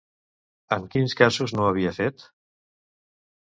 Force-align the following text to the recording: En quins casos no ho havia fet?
En 0.77 0.87
quins 0.95 1.15
casos 1.19 1.55
no 1.57 1.67
ho 1.67 1.69
havia 1.73 1.93
fet? 2.01 2.27